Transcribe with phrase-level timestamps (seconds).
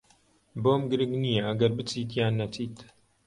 [0.63, 2.77] بۆم گرنگ نییە ئەگەر بچیت یان نەچیت.